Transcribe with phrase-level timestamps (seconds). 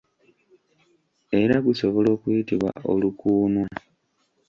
[1.41, 3.67] Era gusobola okuyitibwa olukuunwa.